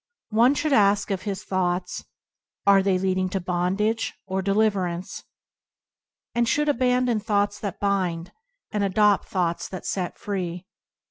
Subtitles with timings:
[0.31, 2.05] One should ask of his thoughts,
[2.65, 5.23] "Are they leading to bondage or deliverance?"
[6.33, 8.31] and he should abandon thoughts that bind,
[8.71, 10.65] and adopt thoughts that set free.